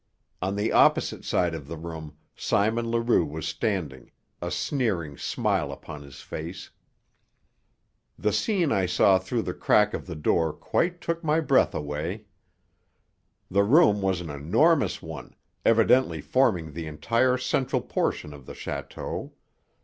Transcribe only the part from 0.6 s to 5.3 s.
opposite side of the room Simon Leroux was standing, a sneering